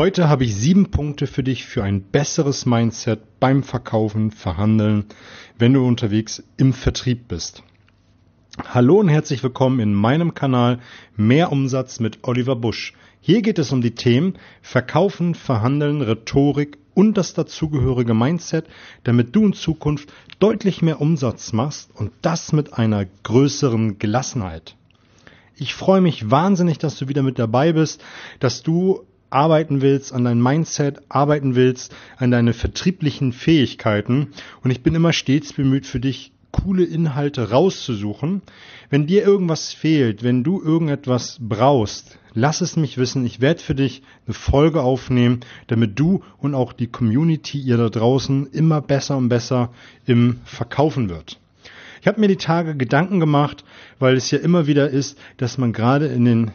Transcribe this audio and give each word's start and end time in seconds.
Heute 0.00 0.30
habe 0.30 0.44
ich 0.44 0.56
sieben 0.56 0.90
Punkte 0.90 1.26
für 1.26 1.42
dich 1.42 1.66
für 1.66 1.84
ein 1.84 2.00
besseres 2.00 2.64
Mindset 2.64 3.38
beim 3.38 3.62
Verkaufen, 3.62 4.30
Verhandeln, 4.30 5.04
wenn 5.58 5.74
du 5.74 5.86
unterwegs 5.86 6.42
im 6.56 6.72
Vertrieb 6.72 7.28
bist. 7.28 7.62
Hallo 8.66 8.98
und 8.98 9.10
herzlich 9.10 9.42
willkommen 9.42 9.78
in 9.78 9.92
meinem 9.92 10.32
Kanal 10.32 10.78
Mehr 11.18 11.52
Umsatz 11.52 12.00
mit 12.00 12.20
Oliver 12.22 12.56
Busch. 12.56 12.94
Hier 13.20 13.42
geht 13.42 13.58
es 13.58 13.72
um 13.72 13.82
die 13.82 13.94
Themen 13.94 14.38
Verkaufen, 14.62 15.34
Verhandeln, 15.34 16.00
Rhetorik 16.00 16.78
und 16.94 17.18
das 17.18 17.34
dazugehörige 17.34 18.14
Mindset, 18.14 18.68
damit 19.04 19.36
du 19.36 19.44
in 19.44 19.52
Zukunft 19.52 20.10
deutlich 20.38 20.80
mehr 20.80 21.02
Umsatz 21.02 21.52
machst 21.52 21.90
und 21.94 22.10
das 22.22 22.54
mit 22.54 22.72
einer 22.72 23.04
größeren 23.04 23.98
Gelassenheit. 23.98 24.76
Ich 25.56 25.74
freue 25.74 26.00
mich 26.00 26.30
wahnsinnig, 26.30 26.78
dass 26.78 26.96
du 26.96 27.08
wieder 27.08 27.22
mit 27.22 27.38
dabei 27.38 27.74
bist, 27.74 28.02
dass 28.38 28.62
du 28.62 29.04
arbeiten 29.30 29.80
willst, 29.80 30.12
an 30.12 30.24
dein 30.24 30.42
Mindset 30.42 31.00
arbeiten 31.08 31.54
willst, 31.54 31.94
an 32.18 32.30
deine 32.30 32.52
vertrieblichen 32.52 33.32
Fähigkeiten. 33.32 34.28
Und 34.62 34.70
ich 34.70 34.82
bin 34.82 34.94
immer 34.94 35.12
stets 35.12 35.52
bemüht, 35.52 35.86
für 35.86 36.00
dich 36.00 36.32
coole 36.52 36.84
Inhalte 36.84 37.50
rauszusuchen. 37.50 38.42
Wenn 38.90 39.06
dir 39.06 39.24
irgendwas 39.24 39.72
fehlt, 39.72 40.22
wenn 40.22 40.42
du 40.42 40.60
irgendetwas 40.60 41.38
brauchst, 41.40 42.18
lass 42.34 42.60
es 42.60 42.76
mich 42.76 42.98
wissen. 42.98 43.24
Ich 43.24 43.40
werde 43.40 43.60
für 43.60 43.74
dich 43.74 44.02
eine 44.26 44.34
Folge 44.34 44.82
aufnehmen, 44.82 45.40
damit 45.68 45.98
du 45.98 46.22
und 46.38 46.54
auch 46.54 46.72
die 46.72 46.88
Community 46.88 47.58
ihr 47.58 47.76
da 47.76 47.88
draußen 47.88 48.48
immer 48.52 48.80
besser 48.80 49.16
und 49.16 49.28
besser 49.28 49.70
im 50.06 50.40
Verkaufen 50.44 51.08
wird. 51.08 51.38
Ich 52.00 52.06
habe 52.06 52.20
mir 52.20 52.28
die 52.28 52.36
Tage 52.36 52.76
Gedanken 52.76 53.20
gemacht, 53.20 53.64
weil 53.98 54.16
es 54.16 54.30
ja 54.30 54.38
immer 54.38 54.66
wieder 54.66 54.88
ist, 54.88 55.18
dass 55.36 55.58
man 55.58 55.72
gerade 55.72 56.06
in 56.06 56.24
den 56.24 56.50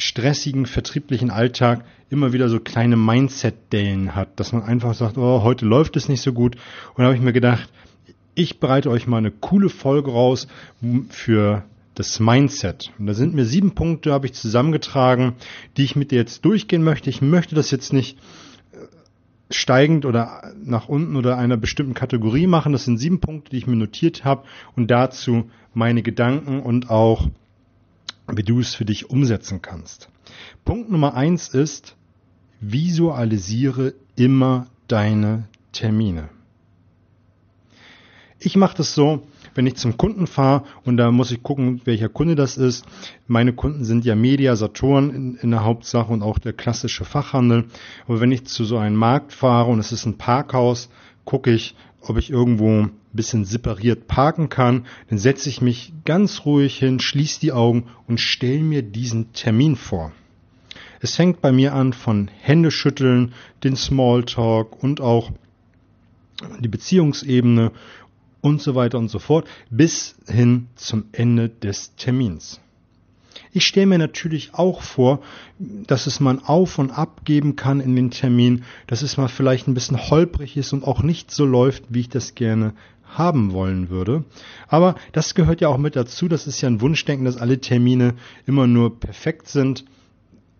stressigen 0.00 0.66
vertrieblichen 0.66 1.30
Alltag 1.30 1.84
immer 2.08 2.32
wieder 2.32 2.48
so 2.48 2.58
kleine 2.60 2.96
Mindset-Dellen 2.96 4.14
hat, 4.14 4.40
dass 4.40 4.52
man 4.52 4.62
einfach 4.62 4.94
sagt, 4.94 5.18
oh, 5.18 5.42
heute 5.42 5.66
läuft 5.66 5.96
es 5.96 6.08
nicht 6.08 6.22
so 6.22 6.32
gut. 6.32 6.56
Und 6.94 6.98
da 6.98 7.04
habe 7.04 7.16
ich 7.16 7.22
mir 7.22 7.32
gedacht, 7.32 7.70
ich 8.34 8.58
bereite 8.60 8.90
euch 8.90 9.06
mal 9.06 9.18
eine 9.18 9.30
coole 9.30 9.68
Folge 9.68 10.10
raus 10.10 10.48
für 11.10 11.64
das 11.94 12.18
Mindset. 12.20 12.92
Und 12.98 13.06
da 13.06 13.14
sind 13.14 13.34
mir 13.34 13.44
sieben 13.44 13.74
Punkte, 13.74 14.12
habe 14.12 14.26
ich 14.26 14.32
zusammengetragen, 14.32 15.34
die 15.76 15.84
ich 15.84 15.96
mit 15.96 16.10
dir 16.10 16.16
jetzt 16.16 16.44
durchgehen 16.44 16.82
möchte. 16.82 17.10
Ich 17.10 17.20
möchte 17.20 17.54
das 17.54 17.70
jetzt 17.70 17.92
nicht 17.92 18.18
steigend 19.50 20.06
oder 20.06 20.52
nach 20.62 20.88
unten 20.88 21.16
oder 21.16 21.36
einer 21.36 21.56
bestimmten 21.56 21.94
Kategorie 21.94 22.46
machen. 22.46 22.72
Das 22.72 22.84
sind 22.84 22.98
sieben 22.98 23.20
Punkte, 23.20 23.50
die 23.50 23.58
ich 23.58 23.66
mir 23.66 23.76
notiert 23.76 24.24
habe 24.24 24.44
und 24.76 24.90
dazu 24.90 25.50
meine 25.74 26.02
Gedanken 26.02 26.60
und 26.60 26.88
auch, 26.88 27.28
wie 28.36 28.42
du 28.42 28.60
es 28.60 28.74
für 28.74 28.84
dich 28.84 29.10
umsetzen 29.10 29.62
kannst. 29.62 30.08
Punkt 30.64 30.90
Nummer 30.90 31.14
eins 31.14 31.48
ist, 31.48 31.96
visualisiere 32.60 33.94
immer 34.16 34.66
deine 34.88 35.48
Termine. 35.72 36.28
Ich 38.38 38.56
mache 38.56 38.76
das 38.76 38.94
so, 38.94 39.22
wenn 39.54 39.66
ich 39.66 39.76
zum 39.76 39.96
Kunden 39.96 40.26
fahre 40.26 40.64
und 40.84 40.96
da 40.96 41.10
muss 41.10 41.30
ich 41.30 41.42
gucken, 41.42 41.82
welcher 41.84 42.08
Kunde 42.08 42.34
das 42.34 42.56
ist. 42.56 42.86
Meine 43.26 43.52
Kunden 43.52 43.84
sind 43.84 44.04
ja 44.04 44.14
Media, 44.14 44.56
Saturn 44.56 45.10
in, 45.10 45.34
in 45.36 45.50
der 45.50 45.64
Hauptsache 45.64 46.12
und 46.12 46.22
auch 46.22 46.38
der 46.38 46.52
klassische 46.52 47.04
Fachhandel. 47.04 47.66
Aber 48.06 48.20
wenn 48.20 48.32
ich 48.32 48.46
zu 48.46 48.64
so 48.64 48.78
einem 48.78 48.96
Markt 48.96 49.32
fahre 49.32 49.70
und 49.70 49.78
es 49.78 49.92
ist 49.92 50.06
ein 50.06 50.16
Parkhaus, 50.16 50.88
gucke 51.24 51.52
ich, 51.52 51.74
ob 52.02 52.16
ich 52.16 52.30
irgendwo 52.30 52.82
ein 52.82 52.90
bisschen 53.12 53.44
separiert 53.44 54.06
parken 54.06 54.48
kann. 54.48 54.86
Dann 55.08 55.18
setze 55.18 55.48
ich 55.48 55.60
mich 55.60 55.92
ganz 56.04 56.44
ruhig 56.44 56.78
hin, 56.78 57.00
schließe 57.00 57.40
die 57.40 57.52
Augen 57.52 57.86
und 58.06 58.20
stelle 58.20 58.62
mir 58.62 58.82
diesen 58.82 59.32
Termin 59.32 59.76
vor. 59.76 60.12
Es 61.00 61.16
fängt 61.16 61.40
bei 61.40 61.50
mir 61.52 61.74
an 61.74 61.92
von 61.92 62.28
Händeschütteln, 62.40 63.32
den 63.64 63.76
Smalltalk 63.76 64.82
und 64.82 65.00
auch 65.00 65.30
die 66.60 66.68
Beziehungsebene 66.68 67.72
und 68.40 68.60
so 68.62 68.74
weiter 68.74 68.98
und 68.98 69.08
so 69.08 69.18
fort 69.18 69.46
bis 69.70 70.16
hin 70.26 70.68
zum 70.74 71.04
Ende 71.12 71.48
des 71.48 71.94
Termins. 71.96 72.60
Ich 73.52 73.66
stelle 73.66 73.86
mir 73.86 73.98
natürlich 73.98 74.54
auch 74.54 74.80
vor, 74.80 75.20
dass 75.58 76.06
es 76.06 76.20
mal 76.20 76.38
auf 76.44 76.78
und 76.78 76.90
ab 76.90 77.24
geben 77.24 77.56
kann 77.56 77.80
in 77.80 77.96
den 77.96 78.10
Termin, 78.10 78.62
dass 78.86 79.02
es 79.02 79.16
mal 79.16 79.28
vielleicht 79.28 79.66
ein 79.66 79.74
bisschen 79.74 80.10
holprig 80.10 80.56
ist 80.56 80.72
und 80.72 80.84
auch 80.84 81.02
nicht 81.02 81.32
so 81.32 81.44
läuft, 81.44 81.84
wie 81.88 82.00
ich 82.00 82.08
das 82.08 82.36
gerne 82.36 82.74
haben 83.04 83.52
wollen 83.52 83.90
würde. 83.90 84.24
Aber 84.68 84.94
das 85.12 85.34
gehört 85.34 85.60
ja 85.60 85.68
auch 85.68 85.78
mit 85.78 85.96
dazu. 85.96 86.28
Das 86.28 86.46
ist 86.46 86.60
ja 86.60 86.68
ein 86.68 86.80
Wunschdenken, 86.80 87.24
dass 87.24 87.36
alle 87.36 87.60
Termine 87.60 88.14
immer 88.46 88.68
nur 88.68 89.00
perfekt 89.00 89.48
sind. 89.48 89.84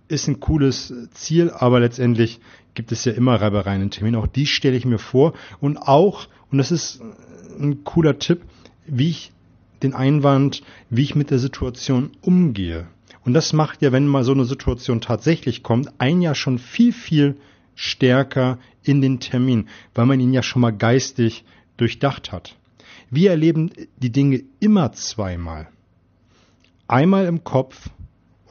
Ist 0.08 0.26
ein 0.26 0.40
cooles 0.40 0.92
Ziel, 1.12 1.50
aber 1.50 1.78
letztendlich 1.78 2.40
gibt 2.74 2.90
es 2.90 3.04
ja 3.04 3.12
immer 3.12 3.40
Reibereien 3.40 3.82
in 3.82 3.90
Terminen. 3.92 4.16
Auch 4.16 4.26
die 4.26 4.46
stelle 4.46 4.76
ich 4.76 4.84
mir 4.84 4.98
vor. 4.98 5.34
Und 5.60 5.76
auch, 5.76 6.26
und 6.50 6.58
das 6.58 6.72
ist 6.72 7.00
ein 7.60 7.84
cooler 7.84 8.18
Tipp, 8.18 8.42
wie 8.86 9.10
ich 9.10 9.32
den 9.82 9.94
Einwand, 9.94 10.62
wie 10.88 11.02
ich 11.02 11.14
mit 11.14 11.30
der 11.30 11.38
Situation 11.38 12.10
umgehe. 12.20 12.86
Und 13.24 13.34
das 13.34 13.52
macht 13.52 13.82
ja, 13.82 13.92
wenn 13.92 14.06
mal 14.06 14.24
so 14.24 14.32
eine 14.32 14.44
Situation 14.44 15.00
tatsächlich 15.00 15.62
kommt, 15.62 15.92
ein 15.98 16.22
Jahr 16.22 16.34
schon 16.34 16.58
viel, 16.58 16.92
viel 16.92 17.36
stärker 17.74 18.58
in 18.82 19.00
den 19.00 19.20
Termin, 19.20 19.68
weil 19.94 20.06
man 20.06 20.20
ihn 20.20 20.32
ja 20.32 20.42
schon 20.42 20.62
mal 20.62 20.72
geistig 20.72 21.44
durchdacht 21.76 22.32
hat. 22.32 22.56
Wir 23.10 23.30
erleben 23.30 23.70
die 23.98 24.12
Dinge 24.12 24.42
immer 24.60 24.92
zweimal. 24.92 25.68
Einmal 26.88 27.26
im 27.26 27.44
Kopf 27.44 27.90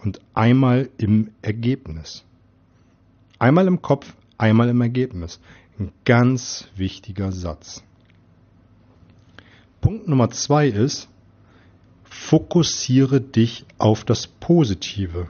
und 0.03 0.19
einmal 0.34 0.89
im 0.97 1.31
Ergebnis. 1.41 2.23
Einmal 3.38 3.68
im 3.68 3.81
Kopf, 3.81 4.13
einmal 4.38 4.69
im 4.69 4.81
Ergebnis. 4.81 5.39
Ein 5.78 5.91
ganz 6.06 6.68
wichtiger 6.75 7.31
Satz. 7.31 7.84
Punkt 9.81 10.07
Nummer 10.07 10.29
zwei 10.29 10.68
ist, 10.68 11.07
fokussiere 12.19 13.22
dich 13.22 13.66
auf 13.78 14.03
das 14.03 14.28
Positive. 14.28 15.30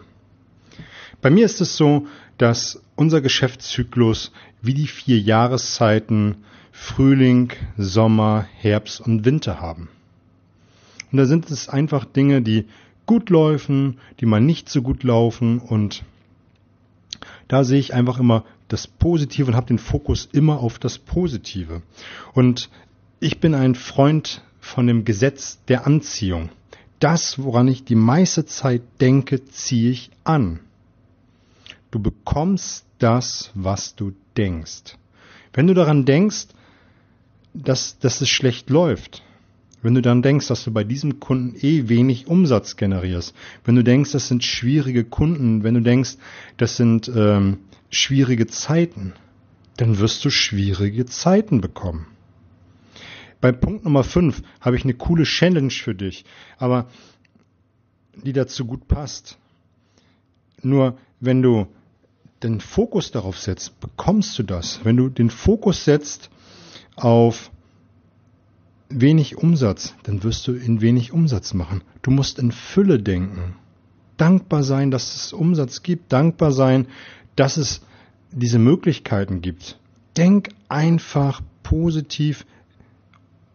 Bei 1.21 1.29
mir 1.29 1.45
ist 1.45 1.61
es 1.61 1.77
so, 1.77 2.07
dass 2.37 2.81
unser 2.95 3.21
Geschäftszyklus 3.21 4.31
wie 4.61 4.73
die 4.73 4.87
vier 4.87 5.19
Jahreszeiten 5.19 6.43
Frühling, 6.71 7.53
Sommer, 7.77 8.47
Herbst 8.57 9.01
und 9.01 9.23
Winter 9.23 9.61
haben. 9.61 9.87
Und 11.11 11.19
da 11.19 11.25
sind 11.25 11.49
es 11.51 11.69
einfach 11.69 12.05
Dinge, 12.05 12.41
die 12.41 12.65
gut 13.05 13.29
laufen, 13.29 13.99
die 14.19 14.25
mal 14.25 14.41
nicht 14.41 14.67
so 14.67 14.81
gut 14.81 15.03
laufen 15.03 15.59
und 15.59 16.03
da 17.47 17.63
sehe 17.63 17.79
ich 17.79 17.93
einfach 17.93 18.19
immer 18.19 18.45
das 18.67 18.87
Positive 18.87 19.47
und 19.47 19.55
habe 19.55 19.67
den 19.67 19.79
Fokus 19.79 20.27
immer 20.31 20.59
auf 20.59 20.79
das 20.79 20.97
Positive. 20.97 21.81
Und 22.33 22.69
ich 23.19 23.39
bin 23.39 23.53
ein 23.55 23.75
Freund 23.75 24.43
von 24.59 24.87
dem 24.87 25.05
Gesetz 25.05 25.59
der 25.67 25.85
Anziehung. 25.85 26.49
Das, 26.99 27.39
woran 27.39 27.67
ich 27.67 27.83
die 27.85 27.95
meiste 27.95 28.45
Zeit 28.45 28.81
denke, 28.99 29.45
ziehe 29.45 29.91
ich 29.91 30.11
an. 30.23 30.59
Du 31.91 31.99
bekommst 31.99 32.85
das, 32.99 33.51
was 33.55 33.95
du 33.95 34.13
denkst. 34.37 34.97
Wenn 35.53 35.67
du 35.67 35.73
daran 35.73 36.05
denkst, 36.05 36.47
dass, 37.53 37.97
dass 37.99 38.21
es 38.21 38.29
schlecht 38.29 38.69
läuft, 38.69 39.23
wenn 39.81 39.95
du 39.95 40.01
dann 40.01 40.21
denkst, 40.21 40.47
dass 40.47 40.65
du 40.65 40.71
bei 40.71 40.83
diesem 40.83 41.19
Kunden 41.19 41.55
eh 41.59 41.87
wenig 41.87 42.27
Umsatz 42.27 42.75
generierst, 42.75 43.33
wenn 43.63 43.75
du 43.75 43.83
denkst, 43.83 44.11
das 44.11 44.27
sind 44.27 44.43
schwierige 44.43 45.05
Kunden, 45.05 45.63
wenn 45.63 45.73
du 45.73 45.81
denkst, 45.81 46.17
das 46.57 46.75
sind 46.75 47.09
ähm, 47.15 47.59
schwierige 47.89 48.45
Zeiten, 48.47 49.13
dann 49.77 49.99
wirst 49.99 50.25
du 50.25 50.29
schwierige 50.29 51.05
Zeiten 51.05 51.61
bekommen. 51.61 52.07
Bei 53.41 53.51
Punkt 53.51 53.85
Nummer 53.85 54.03
5 54.03 54.41
habe 54.59 54.75
ich 54.75 54.83
eine 54.83 54.93
coole 54.93 55.23
Challenge 55.23 55.71
für 55.71 55.95
dich, 55.95 56.25
aber 56.57 56.87
die 58.15 58.33
dazu 58.33 58.65
gut 58.65 58.87
passt. 58.87 59.37
Nur 60.61 60.97
wenn 61.19 61.41
du 61.41 61.67
den 62.43 62.59
Fokus 62.59 63.11
darauf 63.11 63.37
setzt, 63.37 63.79
bekommst 63.79 64.37
du 64.39 64.43
das. 64.43 64.83
Wenn 64.83 64.97
du 64.97 65.09
den 65.09 65.29
Fokus 65.29 65.85
setzt 65.85 66.29
auf 66.95 67.51
wenig 68.89 69.37
Umsatz, 69.37 69.93
dann 70.03 70.23
wirst 70.23 70.47
du 70.47 70.53
in 70.53 70.81
wenig 70.81 71.13
Umsatz 71.13 71.53
machen. 71.53 71.83
Du 72.01 72.11
musst 72.11 72.39
in 72.39 72.51
Fülle 72.51 72.99
denken. 72.99 73.55
Dankbar 74.17 74.63
sein, 74.63 74.91
dass 74.91 75.15
es 75.15 75.33
Umsatz 75.33 75.83
gibt. 75.83 76.11
Dankbar 76.11 76.51
sein, 76.51 76.87
dass 77.35 77.57
es 77.57 77.81
diese 78.31 78.59
Möglichkeiten 78.59 79.41
gibt. 79.41 79.79
Denk 80.17 80.49
einfach 80.67 81.41
positiv 81.63 82.45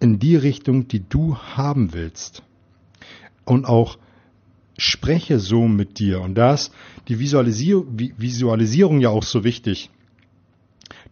in 0.00 0.18
die 0.18 0.36
Richtung, 0.36 0.88
die 0.88 1.08
du 1.08 1.36
haben 1.36 1.92
willst. 1.92 2.42
Und 3.44 3.64
auch 3.66 3.98
spreche 4.78 5.38
so 5.38 5.68
mit 5.68 5.98
dir. 5.98 6.20
Und 6.20 6.34
da 6.34 6.54
ist 6.54 6.72
die 7.08 7.18
Visualisierung, 7.18 7.98
Visualisierung 7.98 9.00
ja 9.00 9.10
auch 9.10 9.22
so 9.22 9.44
wichtig, 9.44 9.90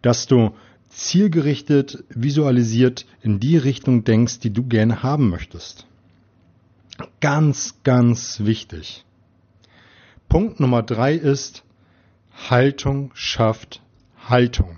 dass 0.01 0.27
du 0.27 0.51
zielgerichtet, 0.89 2.03
visualisiert 2.09 3.05
in 3.21 3.39
die 3.39 3.57
Richtung 3.57 4.03
denkst, 4.03 4.39
die 4.39 4.51
du 4.51 4.63
gerne 4.63 5.01
haben 5.01 5.29
möchtest. 5.29 5.87
Ganz, 7.19 7.75
ganz 7.83 8.41
wichtig. 8.41 9.03
Punkt 10.29 10.59
Nummer 10.59 10.83
drei 10.83 11.15
ist, 11.15 11.63
Haltung 12.49 13.11
schafft 13.13 13.81
Haltung. 14.27 14.77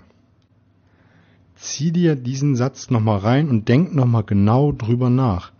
Zieh 1.56 1.90
dir 1.90 2.16
diesen 2.16 2.54
Satz 2.54 2.90
nochmal 2.90 3.18
rein 3.18 3.48
und 3.48 3.68
denk 3.68 3.94
nochmal 3.94 4.24
genau 4.24 4.72
drüber 4.72 5.10
nach. 5.10 5.52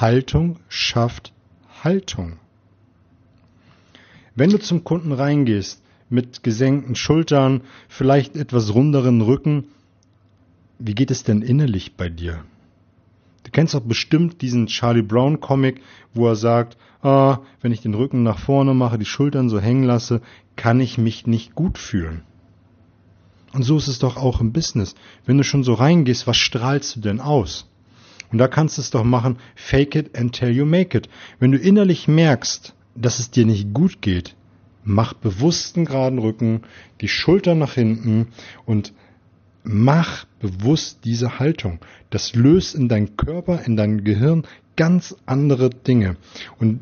Haltung 0.00 0.58
schafft 0.68 1.32
Haltung. 1.82 2.38
Wenn 4.36 4.50
du 4.50 4.58
zum 4.58 4.84
Kunden 4.84 5.12
reingehst 5.12 5.82
mit 6.08 6.42
gesenkten 6.42 6.94
Schultern, 6.94 7.62
vielleicht 7.88 8.36
etwas 8.36 8.74
runderen 8.74 9.20
Rücken, 9.20 9.64
wie 10.78 10.94
geht 10.94 11.10
es 11.10 11.24
denn 11.24 11.42
innerlich 11.42 11.96
bei 11.96 12.08
dir? 12.08 12.44
Du 13.44 13.50
kennst 13.50 13.74
doch 13.74 13.80
bestimmt 13.80 14.40
diesen 14.40 14.66
Charlie 14.66 15.02
Brown 15.02 15.40
Comic, 15.40 15.80
wo 16.14 16.26
er 16.28 16.36
sagt, 16.36 16.76
ah, 17.02 17.40
wenn 17.60 17.72
ich 17.72 17.82
den 17.82 17.94
Rücken 17.94 18.22
nach 18.22 18.38
vorne 18.38 18.74
mache, 18.74 18.98
die 18.98 19.04
Schultern 19.04 19.48
so 19.48 19.60
hängen 19.60 19.84
lasse, 19.84 20.20
kann 20.56 20.80
ich 20.80 20.98
mich 20.98 21.26
nicht 21.26 21.54
gut 21.54 21.78
fühlen. 21.78 22.22
Und 23.54 23.62
so 23.62 23.76
ist 23.76 23.86
es 23.86 24.00
doch 24.00 24.16
auch 24.16 24.40
im 24.40 24.52
Business. 24.52 24.96
Wenn 25.24 25.38
du 25.38 25.44
schon 25.44 25.62
so 25.62 25.74
reingehst, 25.74 26.26
was 26.26 26.36
strahlst 26.36 26.96
du 26.96 27.00
denn 27.00 27.20
aus? 27.20 27.70
Und 28.32 28.38
da 28.38 28.48
kannst 28.48 28.78
du 28.78 28.82
es 28.82 28.90
doch 28.90 29.04
machen, 29.04 29.38
fake 29.54 29.94
it 29.94 30.18
until 30.18 30.50
you 30.50 30.66
make 30.66 30.98
it. 30.98 31.08
Wenn 31.38 31.52
du 31.52 31.58
innerlich 31.58 32.08
merkst, 32.08 32.74
dass 32.96 33.20
es 33.20 33.30
dir 33.30 33.46
nicht 33.46 33.72
gut 33.72 34.02
geht, 34.02 34.34
mach 34.82 35.12
bewussten 35.12 35.84
geraden 35.84 36.18
Rücken, 36.18 36.62
die 37.00 37.06
Schultern 37.06 37.58
nach 37.60 37.74
hinten 37.74 38.26
und 38.66 38.92
mach 39.62 40.24
bewusst 40.40 41.04
diese 41.04 41.38
Haltung. 41.38 41.78
Das 42.10 42.34
löst 42.34 42.74
in 42.74 42.88
deinem 42.88 43.16
Körper, 43.16 43.64
in 43.64 43.76
deinem 43.76 44.02
Gehirn 44.02 44.42
ganz 44.74 45.14
andere 45.26 45.70
Dinge. 45.70 46.16
Und 46.58 46.80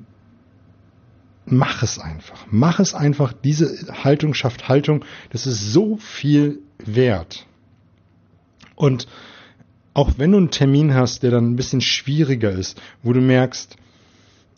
mach 1.47 1.83
es 1.83 1.99
einfach. 1.99 2.47
Mach 2.51 2.81
es 2.81 2.95
einfach. 2.95 3.33
Diese 3.33 3.87
Haltung 4.05 4.35
schafft 4.35 4.69
Haltung. 4.69 5.05
Das 5.31 5.47
ist 5.47 5.73
so 5.73 5.97
viel 5.97 6.61
wert. 6.79 7.47
Und 8.75 9.07
auch 9.95 10.13
wenn 10.17 10.33
du 10.33 10.39
einen 10.39 10.51
Termin 10.51 10.95
hast, 10.95 11.23
der 11.23 11.31
dann 11.31 11.53
ein 11.53 11.57
bisschen 11.57 11.81
schwieriger 11.81 12.51
ist, 12.51 12.81
wo 13.03 13.13
du 13.13 13.21
merkst, 13.21 13.77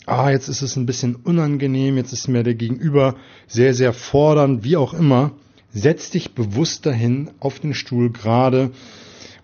ah, 0.06 0.30
jetzt 0.30 0.48
ist 0.48 0.62
es 0.62 0.76
ein 0.76 0.86
bisschen 0.86 1.16
unangenehm, 1.16 1.96
jetzt 1.96 2.12
ist 2.12 2.28
mir 2.28 2.42
der 2.42 2.54
Gegenüber 2.54 3.16
sehr, 3.46 3.74
sehr 3.74 3.92
fordernd, 3.92 4.62
wie 4.64 4.76
auch 4.76 4.94
immer, 4.94 5.32
setz 5.72 6.10
dich 6.10 6.34
bewusst 6.34 6.86
dahin 6.86 7.30
auf 7.40 7.58
den 7.58 7.74
Stuhl 7.74 8.12
gerade 8.12 8.70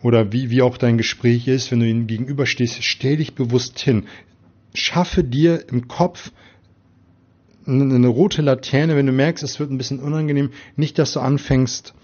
oder 0.02 0.32
wie, 0.32 0.50
wie 0.50 0.62
auch 0.62 0.78
dein 0.78 0.96
Gespräch 0.96 1.48
ist, 1.48 1.70
wenn 1.70 1.80
du 1.80 1.86
ihm 1.86 2.06
gegenüberstehst, 2.06 2.82
stell 2.84 3.16
dich 3.16 3.34
bewusst 3.34 3.78
hin. 3.80 4.04
Schaffe 4.74 5.24
dir 5.24 5.68
im 5.68 5.88
Kopf 5.88 6.30
eine, 7.66 8.08
rote 8.08 8.42
Laterne, 8.42 8.96
wenn 8.96 9.06
du 9.06 9.12
merkst, 9.12 9.44
es 9.44 9.60
wird 9.60 9.70
ein 9.70 9.78
bisschen 9.78 10.00
unangenehm, 10.00 10.50
nicht, 10.76 10.98
dass 10.98 11.12
du 11.12 11.20
anfängst, 11.20 11.94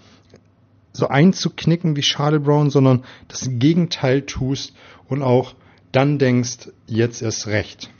so 0.93 1.07
einzuknicken 1.07 1.95
wie 1.95 2.01
Charlie 2.01 2.39
Brown, 2.39 2.69
sondern 2.69 3.03
das 3.27 3.49
Gegenteil 3.51 4.23
tust 4.23 4.73
und 5.07 5.21
auch 5.21 5.53
dann 5.91 6.17
denkst, 6.17 6.69
jetzt 6.87 7.21
erst 7.21 7.47
recht. 7.47 7.91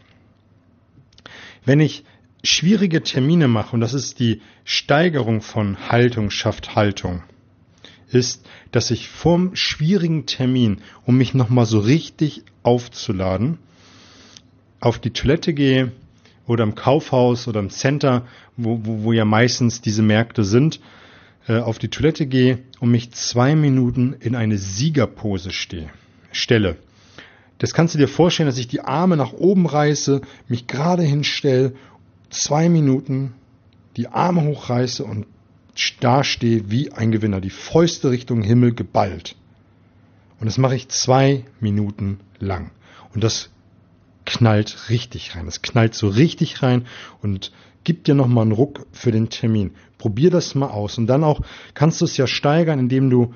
Wenn 1.63 1.79
ich 1.79 2.03
schwierige 2.43 3.03
Termine 3.03 3.47
mache, 3.47 3.75
und 3.75 3.81
das 3.81 3.93
ist 3.93 4.19
die 4.19 4.41
Steigerung 4.63 5.41
von 5.41 5.89
Haltung 5.89 6.29
schafft 6.29 6.75
Haltung, 6.75 7.23
ist, 8.09 8.45
dass 8.71 8.89
ich 8.89 9.09
vorm 9.09 9.55
schwierigen 9.55 10.25
Termin, 10.25 10.81
um 11.05 11.17
mich 11.17 11.33
nochmal 11.33 11.65
so 11.65 11.79
richtig 11.79 12.43
aufzuladen, 12.63 13.59
auf 14.79 14.99
die 14.99 15.11
Toilette 15.11 15.53
gehe 15.53 15.91
oder 16.47 16.63
im 16.63 16.75
Kaufhaus 16.75 17.47
oder 17.47 17.59
im 17.59 17.69
Center, 17.69 18.25
wo, 18.55 18.79
wo, 18.83 19.03
wo 19.03 19.13
ja 19.13 19.25
meistens 19.25 19.81
diese 19.81 20.01
Märkte 20.01 20.43
sind, 20.43 20.79
äh, 21.47 21.59
auf 21.59 21.77
die 21.77 21.89
Toilette 21.89 22.25
gehe 22.25 22.59
und 22.79 22.89
mich 22.89 23.11
zwei 23.11 23.55
Minuten 23.55 24.15
in 24.19 24.35
eine 24.35 24.57
Siegerpose 24.57 25.51
stehe, 25.51 25.89
stelle. 26.31 26.77
Das 27.59 27.73
kannst 27.73 27.95
du 27.95 27.99
dir 27.99 28.07
vorstellen, 28.07 28.47
dass 28.47 28.57
ich 28.57 28.67
die 28.67 28.81
Arme 28.81 29.17
nach 29.17 29.33
oben 29.33 29.65
reiße, 29.65 30.21
mich 30.47 30.67
gerade 30.67 31.03
hinstelle 31.03 31.73
zwei 32.29 32.69
Minuten 32.69 33.33
die 33.95 34.07
Arme 34.07 34.43
hochreiße 34.43 35.03
und 35.03 35.25
dastehe 35.99 36.69
wie 36.69 36.91
ein 36.91 37.11
Gewinner, 37.11 37.41
die 37.41 37.49
Fäuste 37.49 38.09
Richtung 38.11 38.41
Himmel 38.41 38.73
geballt. 38.73 39.35
Und 40.39 40.45
das 40.45 40.57
mache 40.57 40.75
ich 40.75 40.89
zwei 40.89 41.45
Minuten 41.59 42.19
lang. 42.39 42.71
Und 43.13 43.23
das 43.23 43.49
knallt 44.27 44.89
richtig 44.89 45.35
rein. 45.35 45.45
Das 45.45 45.63
knallt 45.63 45.95
so 45.95 46.07
richtig 46.07 46.61
rein 46.61 46.85
und 47.23 47.51
gibt 47.83 48.07
dir 48.07 48.13
nochmal 48.13 48.43
einen 48.43 48.51
Ruck 48.51 48.85
für 48.91 49.11
den 49.11 49.29
Termin. 49.29 49.71
Probier 49.97 50.29
das 50.29 50.53
mal 50.53 50.67
aus. 50.67 50.97
Und 50.97 51.07
dann 51.07 51.23
auch 51.23 51.41
kannst 51.73 52.01
du 52.01 52.05
es 52.05 52.17
ja 52.17 52.27
steigern, 52.27 52.77
indem 52.77 53.09
du 53.09 53.33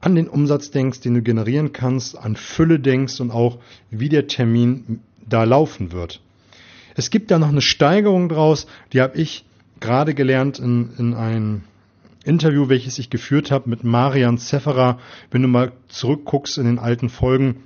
an 0.00 0.16
den 0.16 0.28
Umsatz 0.28 0.70
denkst, 0.70 1.00
den 1.00 1.14
du 1.14 1.22
generieren 1.22 1.72
kannst, 1.72 2.18
an 2.18 2.34
Fülle 2.34 2.80
denkst 2.80 3.20
und 3.20 3.30
auch, 3.30 3.58
wie 3.90 4.08
der 4.08 4.26
Termin 4.26 5.00
da 5.28 5.44
laufen 5.44 5.92
wird. 5.92 6.20
Es 6.94 7.10
gibt 7.10 7.30
da 7.30 7.38
noch 7.38 7.48
eine 7.48 7.62
Steigerung 7.62 8.28
draus, 8.28 8.66
die 8.92 9.00
habe 9.00 9.16
ich 9.16 9.44
gerade 9.78 10.14
gelernt 10.14 10.58
in, 10.58 10.90
in 10.98 11.14
einem 11.14 11.62
Interview, 12.24 12.68
welches 12.68 12.98
ich 12.98 13.10
geführt 13.10 13.50
habe 13.50 13.68
mit 13.68 13.84
Marian 13.84 14.38
Zefferer. 14.38 14.98
Wenn 15.30 15.42
du 15.42 15.48
mal 15.48 15.72
zurückguckst 15.88 16.58
in 16.58 16.64
den 16.64 16.78
alten 16.78 17.08
Folgen, 17.08 17.64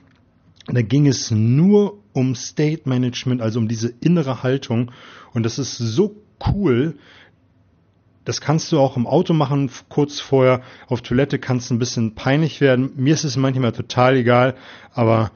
da 0.66 0.82
ging 0.82 1.06
es 1.06 1.30
nur 1.30 1.98
um 2.16 2.34
State 2.34 2.88
Management, 2.88 3.42
also 3.42 3.58
um 3.58 3.68
diese 3.68 3.92
innere 4.00 4.42
Haltung. 4.42 4.90
Und 5.34 5.42
das 5.42 5.58
ist 5.58 5.76
so 5.76 6.16
cool. 6.50 6.96
Das 8.24 8.40
kannst 8.40 8.72
du 8.72 8.80
auch 8.80 8.96
im 8.96 9.06
Auto 9.06 9.34
machen, 9.34 9.70
kurz 9.90 10.18
vorher. 10.18 10.62
Auf 10.88 11.02
Toilette 11.02 11.38
kannst 11.38 11.68
du 11.68 11.74
ein 11.74 11.78
bisschen 11.78 12.14
peinlich 12.14 12.62
werden. 12.62 12.92
Mir 12.96 13.12
ist 13.12 13.24
es 13.24 13.36
manchmal 13.36 13.72
total 13.72 14.16
egal, 14.16 14.56
aber 14.94 15.30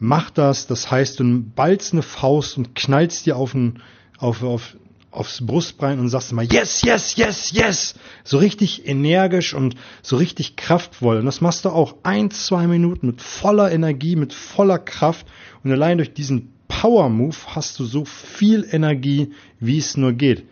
mach 0.00 0.30
das. 0.30 0.66
Das 0.66 0.90
heißt, 0.90 1.20
du 1.20 1.42
ballst 1.54 1.92
eine 1.92 2.02
Faust 2.02 2.58
und 2.58 2.74
knallst 2.74 3.24
dir 3.24 3.36
auf, 3.36 3.54
ein, 3.54 3.80
auf, 4.18 4.42
auf, 4.42 4.76
aufs 5.10 5.44
Brustbein 5.44 5.98
und 5.98 6.08
sagst 6.08 6.32
immer 6.32 6.42
yes, 6.42 6.82
yes, 6.82 7.16
yes, 7.16 7.52
yes. 7.52 7.94
So 8.24 8.38
richtig 8.38 8.86
energisch 8.86 9.54
und 9.54 9.74
so 10.02 10.16
richtig 10.16 10.56
kraftvoll. 10.56 11.18
Und 11.18 11.26
das 11.26 11.40
machst 11.40 11.64
du 11.64 11.70
auch 11.70 11.96
ein, 12.02 12.30
zwei 12.30 12.66
Minuten 12.66 13.06
mit 13.06 13.22
voller 13.22 13.72
Energie, 13.72 14.16
mit 14.16 14.32
voller 14.32 14.78
Kraft. 14.78 15.26
Und 15.64 15.72
allein 15.72 15.98
durch 15.98 16.12
diesen 16.12 16.52
Power 16.68 17.08
Move 17.08 17.36
hast 17.46 17.78
du 17.78 17.84
so 17.84 18.04
viel 18.04 18.66
Energie, 18.70 19.32
wie 19.58 19.78
es 19.78 19.96
nur 19.96 20.12
geht. 20.12 20.44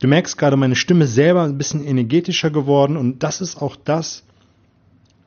Du 0.00 0.08
merkst 0.08 0.36
gerade, 0.36 0.56
meine 0.56 0.76
Stimme 0.76 1.06
selber 1.06 1.44
ein 1.44 1.58
bisschen 1.58 1.84
energetischer 1.84 2.50
geworden 2.50 2.96
und 2.96 3.22
das 3.22 3.40
ist 3.40 3.60
auch 3.60 3.76
das, 3.76 4.24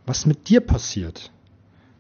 was 0.06 0.26
mit 0.26 0.50
dir 0.50 0.62
passiert 0.62 1.32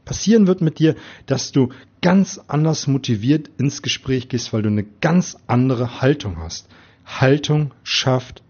passieren 0.06 0.48
wird 0.48 0.62
mit 0.62 0.80
dir, 0.80 0.96
dass 1.26 1.52
du 1.52 1.70
ganz 2.02 2.40
anders 2.48 2.88
motiviert 2.88 3.50
ins 3.58 3.82
Gespräch 3.82 4.30
gehst, 4.30 4.54
weil 4.54 4.62
du 4.62 4.70
eine 4.70 4.84
ganz 4.84 5.38
andere 5.48 6.02
Haltung 6.02 6.38
hast. 6.38 6.68
Haltung 7.06 7.72
schafft 7.84 8.44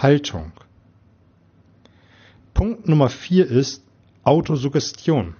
Haltung. 0.00 0.52
Punkt 2.52 2.88
Nummer 2.88 3.08
vier 3.08 3.46
ist 3.46 3.82
Autosuggestion. 4.22 5.34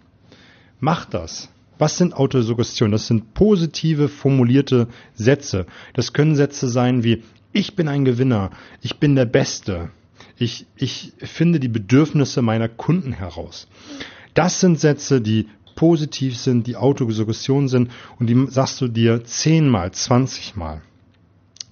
Mach 0.81 1.05
das. 1.05 1.49
Was 1.79 1.97
sind 1.99 2.15
Autosuggestionen? 2.15 2.93
Das 2.93 3.07
sind 3.07 3.35
positive 3.35 4.09
formulierte 4.09 4.89
Sätze. 5.15 5.67
Das 5.95 6.13
können 6.13 6.37
Sätze 6.37 6.69
sein 6.69 7.03
wie 7.03 7.23
ich 7.55 7.77
bin 7.77 7.89
ein 7.89 8.05
Gewinner, 8.05 8.51
ich 8.83 8.99
bin 8.99 9.15
der 9.15 9.27
Beste, 9.27 9.91
ich, 10.37 10.67
ich 10.77 11.13
finde 11.19 11.61
die 11.61 11.69
Bedürfnisse 11.69 12.43
meiner 12.43 12.69
Kunden 12.69 13.13
heraus. 13.13 13.69
Das 14.35 14.61
sind 14.61 14.79
Sätze, 14.79 15.21
die 15.21 15.49
positiv 15.75 16.37
sind, 16.37 16.67
die 16.67 16.77
Autosuggestion 16.77 17.69
sind 17.69 17.91
und 18.19 18.29
die 18.29 18.47
sagst 18.49 18.81
du 18.81 18.89
dir 18.89 19.25
zehnmal, 19.25 19.93
zwanzigmal. 19.93 20.83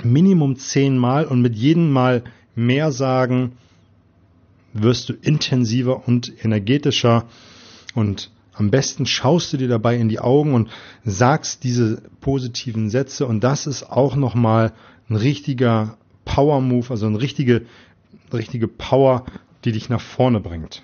Minimum 0.02 0.56
zehnmal 0.56 1.26
und 1.26 1.42
mit 1.42 1.54
jedem 1.54 1.92
Mal 1.92 2.24
mehr 2.54 2.90
sagen, 2.90 3.52
wirst 4.72 5.08
du 5.08 5.12
intensiver 5.12 6.06
und 6.08 6.32
energetischer 6.44 7.26
und 7.94 8.30
am 8.54 8.70
besten 8.70 9.06
schaust 9.06 9.52
du 9.52 9.56
dir 9.56 9.68
dabei 9.68 9.96
in 9.96 10.08
die 10.08 10.18
Augen 10.18 10.54
und 10.54 10.70
sagst 11.04 11.64
diese 11.64 12.02
positiven 12.20 12.90
Sätze 12.90 13.26
und 13.26 13.42
das 13.42 13.66
ist 13.66 13.84
auch 13.84 14.16
nochmal 14.16 14.72
ein 15.08 15.16
richtiger 15.16 15.96
Power 16.24 16.60
Move, 16.60 16.90
also 16.90 17.06
eine 17.06 17.20
richtige, 17.20 17.62
richtige 18.32 18.68
Power, 18.68 19.24
die 19.64 19.72
dich 19.72 19.88
nach 19.88 20.00
vorne 20.00 20.40
bringt. 20.40 20.82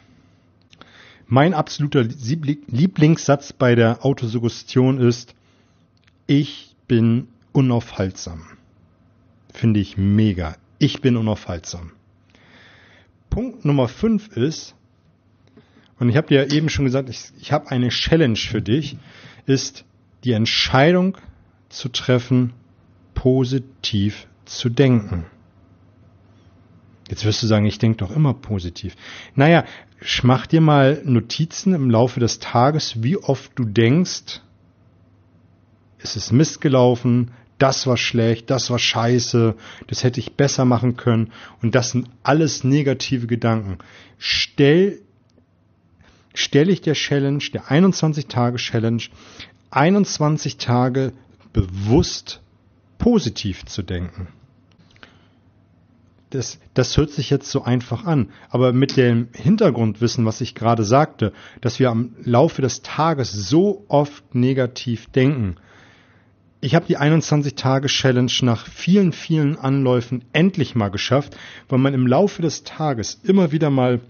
Mein 1.31 1.53
absoluter 1.53 2.05
Lieblingssatz 2.05 3.53
bei 3.53 3.75
der 3.75 4.03
Autosuggestion 4.03 4.99
ist, 4.99 5.35
ich 6.27 6.75
bin 6.87 7.29
unaufhaltsam. 7.53 8.47
Finde 9.53 9.79
ich 9.79 9.99
mega. 9.99 10.57
Ich 10.79 11.03
bin 11.03 11.19
unaufhaltsam. 11.19 11.93
Punkt 13.29 13.67
Nummer 13.67 13.89
5 13.89 14.39
ist, 14.39 14.75
und 15.99 16.09
ich 16.09 16.17
habe 16.17 16.29
dir 16.29 16.47
ja 16.47 16.55
eben 16.55 16.71
schon 16.71 16.87
gesagt, 16.87 17.11
ich, 17.11 17.31
ich 17.39 17.53
habe 17.53 17.71
eine 17.71 17.91
Challenge 17.91 18.37
für 18.37 18.63
dich, 18.63 18.97
ist 19.45 19.85
die 20.25 20.33
Entscheidung 20.33 21.19
zu 21.69 21.91
treffen, 21.91 22.55
positiv 23.13 24.29
zu 24.47 24.71
denken. 24.71 25.27
Jetzt 27.09 27.25
wirst 27.25 27.43
du 27.43 27.47
sagen, 27.47 27.65
ich 27.65 27.79
denke 27.79 27.99
doch 27.99 28.15
immer 28.15 28.35
positiv. 28.35 28.95
Naja, 29.35 29.65
mach 30.23 30.47
dir 30.47 30.61
mal 30.61 31.01
Notizen 31.05 31.75
im 31.75 31.91
Laufe 31.91 32.21
des 32.21 32.39
Tages, 32.39 33.03
wie 33.03 33.17
oft 33.17 33.53
du 33.57 33.65
denkst, 33.65 34.43
es 36.01 36.17
ist 36.17 36.33
Mist 36.33 36.61
gelaufen, 36.61 37.33
das 37.59 37.87
war 37.87 37.97
schlecht, 37.97 38.51
das 38.51 38.71
war 38.71 38.79
scheiße, 38.79 39.57
das 39.89 40.05
hätte 40.05 40.21
ich 40.21 40.35
besser 40.35 40.65
machen 40.65 40.97
können. 40.97 41.33
Und 41.61 41.75
das 41.75 41.91
sind 41.91 42.09
alles 42.23 42.63
negative 42.63 43.27
Gedanken. 43.27 43.79
Stell, 44.17 45.01
stell 46.35 46.71
ich 46.71 46.83
der 46.83 46.95
Challenge, 46.95 47.43
der 47.53 47.65
21-Tage-Challenge, 47.65 49.03
21 49.71 50.57
Tage 50.59 51.13
bewusst 51.53 52.41
positiv 52.99 53.65
zu 53.67 53.83
denken. 53.83 54.29
Das, 56.31 56.59
das 56.75 56.97
hört 56.97 57.11
sich 57.11 57.31
jetzt 57.31 57.51
so 57.51 57.63
einfach 57.65 58.05
an, 58.05 58.29
aber 58.51 58.75
mit 58.75 58.99
dem 58.99 59.29
Hintergrundwissen, 59.33 60.27
was 60.27 60.43
ich 60.43 60.55
gerade 60.55 60.85
sagte, 60.85 61.33
dass 61.63 61.79
wir 61.79 61.91
am 61.91 62.15
Laufe 62.23 62.61
des 62.61 62.83
Tages 62.83 63.33
so 63.33 63.87
oft 63.89 64.35
negativ 64.35 65.07
denken, 65.07 65.57
ich 66.61 66.75
habe 66.75 66.87
die 66.87 66.99
21-Tage-Challenge 66.99 68.33
nach 68.43 68.67
vielen, 68.67 69.13
vielen 69.13 69.57
Anläufen 69.57 70.25
endlich 70.33 70.75
mal 70.75 70.89
geschafft, 70.89 71.37
weil 71.69 71.79
man 71.79 71.95
im 71.95 72.07
Laufe 72.07 72.43
des 72.43 72.65
Tages 72.65 73.21
immer 73.23 73.53
wieder 73.53 73.71
mal 73.71 74.01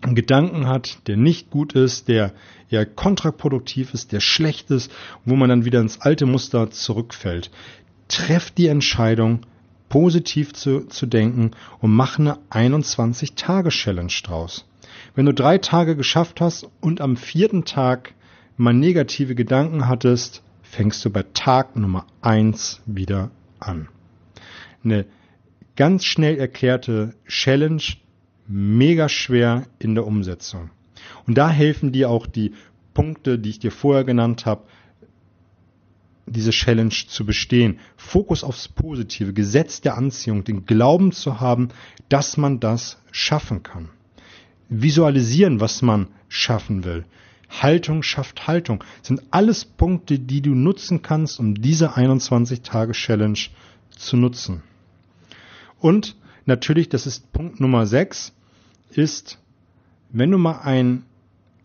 einen 0.00 0.16
Gedanken 0.16 0.66
hat, 0.66 0.98
der 1.06 1.16
nicht 1.16 1.50
gut 1.50 1.74
ist, 1.74 2.08
der 2.08 2.32
eher 2.70 2.84
kontraproduktiv 2.84 3.94
ist, 3.94 4.12
der 4.12 4.20
schlecht 4.20 4.70
ist, 4.70 4.90
wo 5.24 5.36
man 5.36 5.48
dann 5.48 5.64
wieder 5.64 5.80
ins 5.80 6.00
alte 6.00 6.26
Muster 6.26 6.70
zurückfällt. 6.70 7.50
Treff 8.08 8.50
die 8.50 8.66
Entscheidung, 8.66 9.46
positiv 9.94 10.54
zu, 10.54 10.88
zu 10.88 11.06
denken 11.06 11.52
und 11.78 11.92
mach 11.92 12.18
eine 12.18 12.38
21-Tage-Challenge 12.50 14.12
draus. 14.24 14.68
Wenn 15.14 15.24
du 15.24 15.32
drei 15.32 15.58
Tage 15.58 15.94
geschafft 15.94 16.40
hast 16.40 16.68
und 16.80 17.00
am 17.00 17.16
vierten 17.16 17.64
Tag 17.64 18.12
mal 18.56 18.74
negative 18.74 19.36
Gedanken 19.36 19.86
hattest, 19.86 20.42
fängst 20.62 21.04
du 21.04 21.10
bei 21.10 21.24
Tag 21.32 21.76
Nummer 21.76 22.06
eins 22.22 22.82
wieder 22.86 23.30
an. 23.60 23.88
Eine 24.82 25.06
ganz 25.76 26.04
schnell 26.04 26.38
erklärte 26.38 27.14
Challenge, 27.28 27.84
mega 28.48 29.08
schwer 29.08 29.62
in 29.78 29.94
der 29.94 30.08
Umsetzung. 30.08 30.70
Und 31.24 31.38
da 31.38 31.48
helfen 31.48 31.92
dir 31.92 32.10
auch 32.10 32.26
die 32.26 32.52
Punkte, 32.94 33.38
die 33.38 33.50
ich 33.50 33.60
dir 33.60 33.70
vorher 33.70 34.02
genannt 34.02 34.44
habe, 34.44 34.64
diese 36.26 36.50
Challenge 36.50 36.94
zu 37.08 37.26
bestehen. 37.26 37.78
Fokus 37.96 38.44
aufs 38.44 38.68
Positive, 38.68 39.32
Gesetz 39.32 39.80
der 39.80 39.96
Anziehung, 39.96 40.44
den 40.44 40.66
Glauben 40.66 41.12
zu 41.12 41.40
haben, 41.40 41.68
dass 42.08 42.36
man 42.36 42.60
das 42.60 42.98
schaffen 43.12 43.62
kann. 43.62 43.90
Visualisieren, 44.68 45.60
was 45.60 45.82
man 45.82 46.08
schaffen 46.28 46.84
will. 46.84 47.04
Haltung 47.50 48.02
schafft 48.02 48.46
Haltung. 48.46 48.82
Das 48.98 49.08
sind 49.08 49.22
alles 49.30 49.64
Punkte, 49.64 50.18
die 50.18 50.40
du 50.40 50.54
nutzen 50.54 51.02
kannst, 51.02 51.38
um 51.38 51.54
diese 51.54 51.96
21-Tage-Challenge 51.96 53.38
zu 53.90 54.16
nutzen. 54.16 54.62
Und 55.78 56.16
natürlich, 56.46 56.88
das 56.88 57.06
ist 57.06 57.32
Punkt 57.32 57.60
Nummer 57.60 57.86
6, 57.86 58.32
ist, 58.90 59.38
wenn 60.10 60.30
du 60.30 60.38
mal 60.38 60.60
ein, 60.60 61.04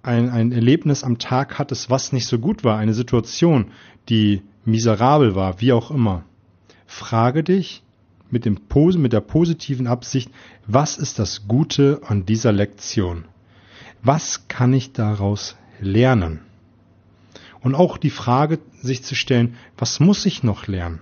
ein, 0.01 0.29
ein 0.29 0.51
Erlebnis 0.51 1.03
am 1.03 1.17
Tag 1.17 1.59
hattest, 1.59 1.89
was 1.89 2.13
nicht 2.13 2.27
so 2.27 2.39
gut 2.39 2.63
war, 2.63 2.77
eine 2.77 2.93
Situation, 2.93 3.71
die 4.07 4.41
miserabel 4.65 5.35
war, 5.35 5.61
wie 5.61 5.73
auch 5.73 5.91
immer, 5.91 6.23
frage 6.85 7.43
dich 7.43 7.83
mit, 8.29 8.45
dem, 8.45 8.59
mit 8.97 9.13
der 9.13 9.21
positiven 9.21 9.87
Absicht, 9.87 10.31
was 10.67 10.97
ist 10.97 11.19
das 11.19 11.47
Gute 11.47 12.01
an 12.05 12.25
dieser 12.25 12.51
Lektion? 12.51 13.25
Was 14.01 14.47
kann 14.47 14.73
ich 14.73 14.93
daraus 14.93 15.57
lernen. 15.81 16.41
Und 17.61 17.75
auch 17.75 17.97
die 17.97 18.09
Frage 18.09 18.59
sich 18.81 19.03
zu 19.03 19.15
stellen, 19.15 19.55
was 19.77 19.99
muss 19.99 20.25
ich 20.25 20.43
noch 20.43 20.67
lernen? 20.67 20.99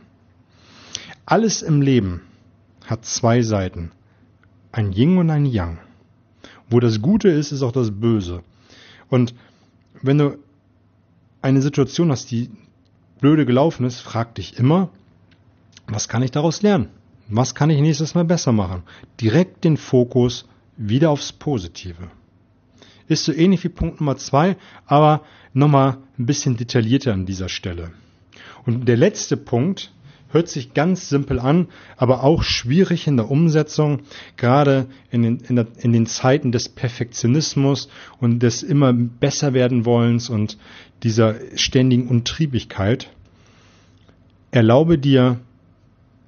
Alles 1.25 1.61
im 1.61 1.81
Leben 1.81 2.21
hat 2.85 3.05
zwei 3.05 3.41
Seiten. 3.41 3.91
Ein 4.71 4.91
Yin 4.91 5.17
und 5.17 5.29
ein 5.29 5.45
Yang. 5.45 5.79
Wo 6.69 6.79
das 6.79 7.01
Gute 7.01 7.29
ist, 7.29 7.51
ist 7.51 7.61
auch 7.61 7.71
das 7.71 7.91
Böse. 7.91 8.43
Und 9.09 9.33
wenn 10.01 10.17
du 10.17 10.37
eine 11.41 11.61
Situation 11.61 12.11
hast, 12.11 12.31
die 12.31 12.49
blöde 13.19 13.45
gelaufen 13.45 13.85
ist, 13.85 14.01
frag 14.01 14.35
dich 14.35 14.57
immer, 14.59 14.89
was 15.87 16.07
kann 16.07 16.23
ich 16.23 16.31
daraus 16.31 16.61
lernen? 16.61 16.89
Was 17.29 17.55
kann 17.55 17.69
ich 17.69 17.81
nächstes 17.81 18.15
Mal 18.15 18.25
besser 18.25 18.51
machen? 18.51 18.83
Direkt 19.19 19.63
den 19.63 19.77
Fokus 19.77 20.45
wieder 20.77 21.09
aufs 21.09 21.33
Positive. 21.33 22.09
Ist 23.07 23.25
so 23.25 23.33
ähnlich 23.33 23.63
wie 23.63 23.69
Punkt 23.69 23.99
Nummer 23.99 24.17
zwei, 24.17 24.57
aber 24.85 25.21
nochmal 25.53 25.97
ein 26.17 26.25
bisschen 26.25 26.57
detaillierter 26.57 27.13
an 27.13 27.25
dieser 27.25 27.49
Stelle. 27.49 27.91
Und 28.65 28.85
der 28.85 28.97
letzte 28.97 29.37
Punkt 29.37 29.93
hört 30.29 30.49
sich 30.49 30.73
ganz 30.73 31.09
simpel 31.09 31.39
an, 31.39 31.67
aber 31.95 32.23
auch 32.23 32.43
schwierig 32.43 33.07
in 33.07 33.17
der 33.17 33.31
Umsetzung, 33.31 34.01
gerade 34.35 34.87
in 35.11 35.23
den, 35.23 35.37
in, 35.39 35.55
der, 35.55 35.67
in 35.77 35.93
den 35.93 36.05
Zeiten 36.05 36.51
des 36.51 36.69
Perfektionismus 36.69 37.89
und 38.19 38.39
des 38.39 38.63
immer 38.63 38.93
besser 38.93 39.53
werden 39.53 39.85
wollens 39.85 40.29
und 40.29 40.57
dieser 41.03 41.35
ständigen 41.55 42.07
Untriebigkeit. 42.07 43.09
Erlaube 44.51 44.97
dir 44.97 45.39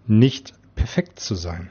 nicht 0.07 0.53
perfekt 0.75 1.19
zu 1.19 1.35
sein. 1.35 1.69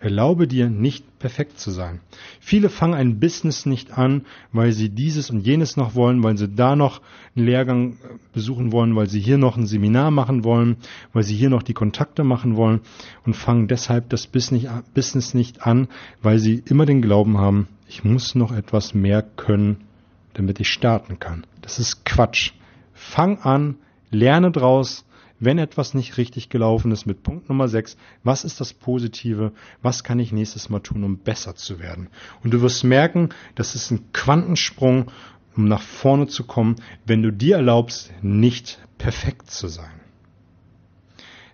Erlaube 0.00 0.48
dir 0.48 0.70
nicht 0.70 1.18
perfekt 1.18 1.60
zu 1.60 1.70
sein. 1.70 2.00
Viele 2.40 2.70
fangen 2.70 2.94
ein 2.94 3.20
Business 3.20 3.66
nicht 3.66 3.98
an, 3.98 4.22
weil 4.50 4.72
sie 4.72 4.88
dieses 4.88 5.28
und 5.28 5.40
jenes 5.40 5.76
noch 5.76 5.94
wollen, 5.94 6.22
weil 6.22 6.38
sie 6.38 6.48
da 6.48 6.74
noch 6.74 7.02
einen 7.36 7.44
Lehrgang 7.44 7.92
äh, 7.92 7.96
besuchen 8.32 8.72
wollen, 8.72 8.96
weil 8.96 9.08
sie 9.08 9.20
hier 9.20 9.36
noch 9.36 9.58
ein 9.58 9.66
Seminar 9.66 10.10
machen 10.10 10.42
wollen, 10.42 10.78
weil 11.12 11.22
sie 11.22 11.36
hier 11.36 11.50
noch 11.50 11.62
die 11.62 11.74
Kontakte 11.74 12.24
machen 12.24 12.56
wollen 12.56 12.80
und 13.26 13.36
fangen 13.36 13.68
deshalb 13.68 14.08
das 14.08 14.26
Business 14.26 15.34
nicht 15.34 15.66
an, 15.66 15.88
weil 16.22 16.38
sie 16.38 16.62
immer 16.64 16.86
den 16.86 17.02
Glauben 17.02 17.36
haben, 17.36 17.68
ich 17.86 18.02
muss 18.02 18.34
noch 18.34 18.52
etwas 18.52 18.94
mehr 18.94 19.22
können, 19.22 19.84
damit 20.32 20.60
ich 20.60 20.70
starten 20.70 21.18
kann. 21.18 21.44
Das 21.60 21.78
ist 21.78 22.06
Quatsch. 22.06 22.52
Fang 22.94 23.38
an, 23.40 23.76
lerne 24.10 24.50
draus, 24.50 25.04
wenn 25.40 25.58
etwas 25.58 25.94
nicht 25.94 26.18
richtig 26.18 26.50
gelaufen 26.50 26.92
ist 26.92 27.06
mit 27.06 27.22
Punkt 27.22 27.48
Nummer 27.48 27.66
6, 27.66 27.96
was 28.22 28.44
ist 28.44 28.60
das 28.60 28.72
Positive, 28.72 29.52
was 29.82 30.04
kann 30.04 30.20
ich 30.20 30.32
nächstes 30.32 30.68
Mal 30.68 30.80
tun, 30.80 31.02
um 31.02 31.16
besser 31.18 31.56
zu 31.56 31.80
werden. 31.80 32.08
Und 32.44 32.52
du 32.52 32.60
wirst 32.60 32.84
merken, 32.84 33.30
das 33.54 33.74
ist 33.74 33.90
ein 33.90 34.12
Quantensprung, 34.12 35.10
um 35.56 35.66
nach 35.66 35.82
vorne 35.82 36.28
zu 36.28 36.44
kommen, 36.44 36.76
wenn 37.06 37.22
du 37.22 37.32
dir 37.32 37.56
erlaubst, 37.56 38.12
nicht 38.22 38.78
perfekt 38.98 39.50
zu 39.50 39.66
sein. 39.66 40.00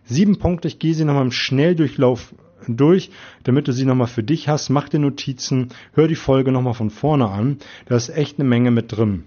Sieben 0.05 0.39
Punkte, 0.39 0.69
ich 0.69 0.79
gehe 0.79 0.95
sie 0.95 1.05
nochmal 1.05 1.25
im 1.25 1.33
Schnelldurchlauf 1.33 2.35
durch, 2.69 3.11
damit 3.45 3.69
du 3.69 3.73
sie 3.73 3.85
nochmal 3.85 4.07
für 4.07 4.23
dich 4.23 4.49
hast. 4.49 4.69
Mach 4.69 4.89
dir 4.89 4.99
Notizen, 4.99 5.69
hör 5.93 6.09
die 6.09 6.15
Folge 6.15 6.53
nochmal 6.53 6.75
von 6.75 6.91
vorne 6.91 7.29
an. 7.29 7.59
Da 7.87 7.97
ist 7.97 8.09
echt 8.09 8.39
eine 8.39 8.49
Menge 8.49 8.71
mit 8.71 8.93
drin. 8.93 9.25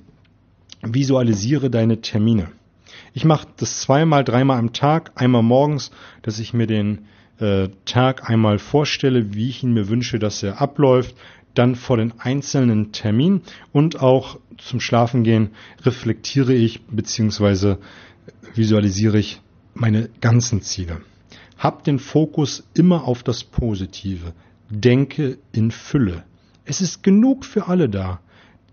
Visualisiere 0.82 1.70
deine 1.70 2.02
Termine. 2.02 2.52
Ich 3.14 3.26
mache 3.26 3.48
das 3.58 3.82
zweimal, 3.82 4.24
dreimal 4.24 4.58
am 4.58 4.74
Tag, 4.74 5.12
einmal 5.16 5.44
morgens, 5.44 5.92
dass 6.22 6.40
ich 6.40 6.54
mir 6.54 6.68
den 6.68 7.06
äh, 7.40 7.70
Tag 7.86 8.30
einmal 8.30 8.60
vorstelle, 8.60 9.34
wie 9.34 9.50
ich 9.50 9.64
ihn 9.64 9.74
mir 9.74 9.88
wünsche, 9.88 10.20
dass 10.20 10.44
er 10.44 10.62
abläuft, 10.62 11.16
dann 11.54 11.76
vor 11.76 11.98
den 11.98 12.14
einzelnen 12.20 12.92
Termin 12.92 13.42
und 13.72 14.02
auch 14.02 14.40
zum 14.58 14.80
Schlafengehen 14.80 15.50
reflektiere 15.84 16.54
ich 16.54 16.82
bzw. 16.86 17.78
visualisiere 18.54 19.18
ich 19.18 19.42
meine 19.74 20.10
ganzen 20.22 20.62
Ziele. 20.62 21.02
Hab 21.58 21.84
den 21.84 22.00
Fokus 22.00 22.64
immer 22.74 23.06
auf 23.06 23.24
das 23.24 23.44
Positive. 23.44 24.34
Denke 24.70 25.38
in 25.52 25.72
Fülle. 25.72 26.24
Es 26.66 26.82
ist 26.82 27.04
genug 27.04 27.44
für 27.44 27.68
alle 27.68 27.90
da. 27.90 28.20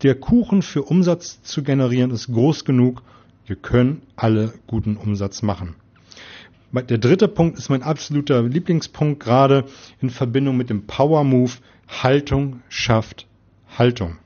Der 0.03 0.15
Kuchen 0.15 0.63
für 0.63 0.83
Umsatz 0.83 1.43
zu 1.43 1.63
generieren 1.63 2.11
ist 2.11 2.29
groß 2.29 2.65
genug 2.65 3.03
wir 3.47 3.57
können 3.57 4.03
alle 4.17 4.53
guten 4.67 4.97
Umsatz 4.97 5.43
machen. 5.43 5.77
Der 6.73 6.99
dritte 6.99 7.29
Punkt 7.29 7.57
ist 7.57 7.71
mein 7.71 7.83
absoluter 7.83 8.43
Lieblingspunkt, 8.43 9.23
gerade 9.23 9.65
in 10.03 10.11
Verbindung 10.11 10.57
mit 10.57 10.69
dem 10.69 10.87
Power 10.87 11.25
Move. 11.25 11.53
Haltung 11.89 12.61
schafft 12.69 13.27
Haltung. 13.79 14.19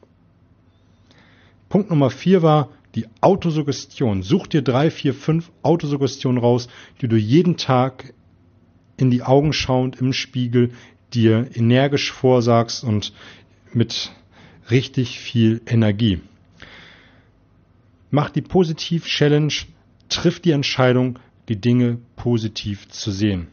Punkt 1.68 1.90
Nummer 1.90 2.10
vier 2.10 2.42
war 2.42 2.70
die 2.94 3.06
Autosuggestion. 3.20 4.22
Such 4.22 4.48
dir 4.48 4.62
drei, 4.62 4.90
vier, 4.90 5.14
fünf 5.14 5.52
Autosuggestionen 5.62 6.42
raus, 6.42 6.68
die 7.00 7.08
du 7.08 7.16
jeden 7.16 7.56
Tag 7.56 8.14
in 8.96 9.10
die 9.10 9.22
Augen 9.22 9.52
schauend 9.52 10.00
im 10.00 10.12
Spiegel 10.12 10.72
dir 11.12 11.48
energisch 11.54 12.10
vorsagst 12.10 12.82
und 12.82 13.12
mit 13.72 14.12
richtig 14.70 15.20
viel 15.20 15.60
Energie. 15.66 16.20
Mach 18.10 18.30
die 18.30 18.42
Positiv-Challenge, 18.42 19.52
triff 20.08 20.40
die 20.40 20.50
Entscheidung, 20.50 21.18
die 21.48 21.60
Dinge 21.60 21.98
positiv 22.16 22.88
zu 22.88 23.10
sehen. 23.10 23.48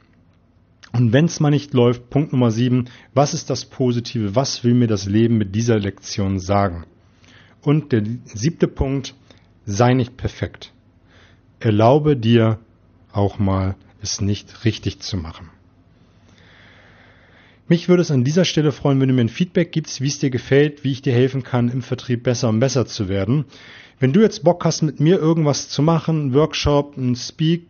Und 0.94 1.14
wenn 1.14 1.26
es 1.26 1.40
mal 1.40 1.50
nicht 1.50 1.74
läuft, 1.74 2.10
Punkt 2.10 2.32
Nummer 2.32 2.52
sieben, 2.52 2.86
was 3.14 3.34
ist 3.34 3.50
das 3.50 3.66
Positive? 3.66 4.36
Was 4.36 4.64
will 4.64 4.74
mir 4.74 4.88
das 4.88 5.06
Leben 5.06 5.38
mit 5.38 5.54
dieser 5.54 5.80
Lektion 5.80 6.40
sagen? 6.40 6.86
Und 7.62 7.92
der 7.92 8.04
siebte 8.26 8.68
Punkt, 8.68 9.14
sei 9.66 9.94
nicht 9.94 10.18
perfekt. 10.18 10.72
Erlaube 11.60 12.16
dir 12.16 12.60
auch 13.12 13.38
mal, 13.40 13.76
es 14.02 14.22
nicht 14.22 14.64
richtig 14.64 15.00
zu 15.00 15.18
machen. 15.18 15.50
Mich 17.69 17.89
würde 17.89 18.01
es 18.01 18.12
an 18.12 18.24
dieser 18.24 18.45
Stelle 18.45 18.71
freuen, 18.71 19.01
wenn 19.01 19.09
du 19.09 19.13
mir 19.13 19.21
ein 19.21 19.29
Feedback 19.29 19.74
gibst, 19.74 20.00
wie 20.00 20.07
es 20.07 20.19
dir 20.19 20.29
gefällt, 20.29 20.86
wie 20.86 20.93
ich 20.93 21.01
dir 21.01 21.13
helfen 21.13 21.43
kann, 21.43 21.69
im 21.69 21.81
Vertrieb 21.81 22.24
besser 22.24 22.47
und 22.47 22.62
besser 22.62 22.86
zu 22.86 23.09
werden. 23.09 23.45
Wenn 24.00 24.13
du 24.13 24.21
jetzt 24.21 24.43
Bock 24.43 24.63
hast, 24.63 24.83
mit 24.83 25.01
mir 25.01 25.17
irgendwas 25.17 25.67
zu 25.67 25.81
machen, 25.81 26.27
ein 26.27 26.33
Workshop, 26.33 26.95
ein 26.95 27.15
Speak, 27.15 27.67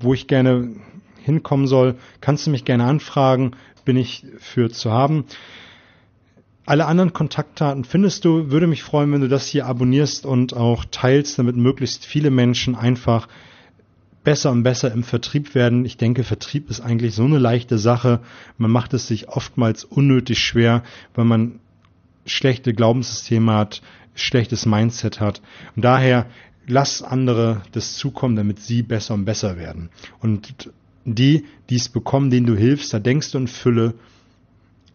wo 0.00 0.14
ich 0.14 0.26
gerne 0.26 0.74
hinkommen 1.22 1.68
soll, 1.68 1.96
kannst 2.20 2.46
du 2.46 2.50
mich 2.50 2.64
gerne 2.64 2.84
anfragen, 2.84 3.52
bin 3.84 3.96
ich 3.96 4.26
für 4.38 4.70
zu 4.70 4.90
haben. 4.90 5.26
Alle 6.66 6.86
anderen 6.86 7.12
Kontaktdaten 7.12 7.84
findest 7.84 8.24
du. 8.24 8.50
Würde 8.50 8.66
mich 8.66 8.82
freuen, 8.82 9.12
wenn 9.12 9.20
du 9.20 9.28
das 9.28 9.46
hier 9.46 9.66
abonnierst 9.66 10.26
und 10.26 10.54
auch 10.54 10.84
teilst, 10.90 11.38
damit 11.38 11.56
möglichst 11.56 12.04
viele 12.04 12.30
Menschen 12.30 12.74
einfach 12.74 13.28
besser 14.24 14.50
und 14.50 14.62
besser 14.62 14.92
im 14.92 15.02
Vertrieb 15.02 15.54
werden. 15.54 15.84
Ich 15.84 15.96
denke, 15.96 16.24
Vertrieb 16.24 16.70
ist 16.70 16.80
eigentlich 16.80 17.14
so 17.14 17.24
eine 17.24 17.38
leichte 17.38 17.78
Sache. 17.78 18.20
Man 18.58 18.70
macht 18.70 18.94
es 18.94 19.06
sich 19.06 19.28
oftmals 19.28 19.84
unnötig 19.84 20.38
schwer, 20.38 20.82
weil 21.14 21.24
man 21.24 21.60
schlechte 22.26 22.74
Glaubenssysteme 22.74 23.52
hat, 23.52 23.82
schlechtes 24.14 24.66
Mindset 24.66 25.20
hat. 25.20 25.40
Und 25.74 25.84
daher 25.84 26.26
lass 26.66 27.02
andere 27.02 27.62
das 27.72 27.94
zukommen, 27.94 28.36
damit 28.36 28.60
sie 28.60 28.82
besser 28.82 29.14
und 29.14 29.24
besser 29.24 29.56
werden. 29.56 29.90
Und 30.20 30.70
die, 31.04 31.44
die 31.70 31.76
es 31.76 31.88
bekommen, 31.88 32.30
denen 32.30 32.46
du 32.46 32.56
hilfst, 32.56 32.92
da 32.92 32.98
denkst 32.98 33.32
du 33.32 33.38
in 33.38 33.48
Fülle. 33.48 33.94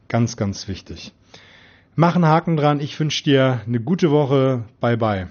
Ganz, 0.07 0.37
ganz 0.37 0.67
wichtig. 0.67 1.13
Mach 1.95 2.15
einen 2.15 2.25
Haken 2.25 2.57
dran. 2.57 2.79
Ich 2.79 2.99
wünsche 2.99 3.23
dir 3.23 3.61
eine 3.65 3.79
gute 3.79 4.11
Woche. 4.11 4.65
Bye, 4.79 4.97
bye. 4.97 5.27